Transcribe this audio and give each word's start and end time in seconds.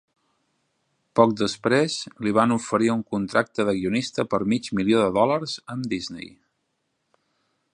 Poc 1.17 1.33
després, 1.41 1.97
li 2.27 2.33
van 2.37 2.55
oferir 2.55 2.89
un 2.93 3.03
contracte 3.15 3.67
de 3.69 3.75
guionista 3.81 4.25
per 4.33 4.41
mig 4.55 4.71
milió 4.79 5.03
de 5.05 5.13
dòlars 5.19 5.55
amb 5.75 5.87
Disney. 5.93 6.33